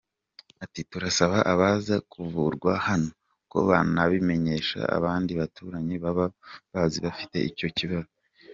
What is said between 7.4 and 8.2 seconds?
icyo kibazo.